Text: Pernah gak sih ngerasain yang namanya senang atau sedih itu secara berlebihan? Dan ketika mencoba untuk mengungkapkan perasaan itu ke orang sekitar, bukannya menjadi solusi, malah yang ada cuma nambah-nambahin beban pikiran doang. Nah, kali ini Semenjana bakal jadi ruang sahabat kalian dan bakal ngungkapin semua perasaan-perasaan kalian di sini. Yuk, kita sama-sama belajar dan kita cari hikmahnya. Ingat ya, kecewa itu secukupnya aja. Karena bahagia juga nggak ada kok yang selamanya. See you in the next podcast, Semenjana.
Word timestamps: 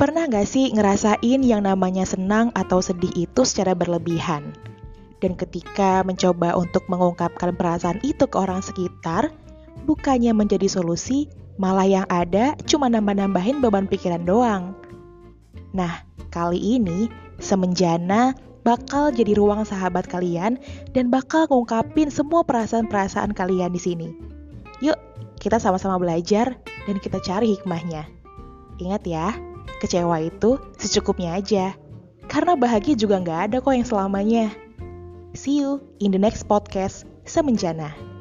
Pernah 0.00 0.32
gak 0.32 0.48
sih 0.48 0.72
ngerasain 0.72 1.44
yang 1.44 1.68
namanya 1.68 2.08
senang 2.08 2.48
atau 2.56 2.80
sedih 2.80 3.12
itu 3.28 3.44
secara 3.44 3.76
berlebihan? 3.76 4.56
Dan 5.20 5.36
ketika 5.36 6.00
mencoba 6.00 6.56
untuk 6.56 6.88
mengungkapkan 6.88 7.52
perasaan 7.52 8.00
itu 8.00 8.24
ke 8.24 8.40
orang 8.40 8.64
sekitar, 8.64 9.28
bukannya 9.84 10.32
menjadi 10.32 10.72
solusi, 10.72 11.28
malah 11.60 11.84
yang 11.84 12.06
ada 12.08 12.56
cuma 12.64 12.88
nambah-nambahin 12.88 13.60
beban 13.60 13.84
pikiran 13.84 14.24
doang. 14.24 14.72
Nah, 15.76 16.00
kali 16.32 16.80
ini 16.80 17.12
Semenjana 17.40 18.36
bakal 18.68 19.08
jadi 19.16 19.32
ruang 19.32 19.64
sahabat 19.64 20.04
kalian 20.04 20.60
dan 20.92 21.08
bakal 21.08 21.48
ngungkapin 21.48 22.12
semua 22.12 22.44
perasaan-perasaan 22.44 23.32
kalian 23.32 23.72
di 23.72 23.80
sini. 23.80 24.08
Yuk, 24.84 25.00
kita 25.40 25.56
sama-sama 25.56 25.96
belajar 25.96 26.60
dan 26.84 26.96
kita 27.00 27.16
cari 27.24 27.56
hikmahnya. 27.56 28.04
Ingat 28.76 29.02
ya, 29.08 29.32
kecewa 29.80 30.20
itu 30.20 30.60
secukupnya 30.76 31.40
aja. 31.40 31.74
Karena 32.28 32.54
bahagia 32.54 32.94
juga 32.94 33.18
nggak 33.18 33.40
ada 33.50 33.56
kok 33.58 33.74
yang 33.74 33.88
selamanya. 33.88 34.52
See 35.32 35.64
you 35.64 35.80
in 35.98 36.12
the 36.12 36.20
next 36.20 36.46
podcast, 36.46 37.08
Semenjana. 37.24 38.19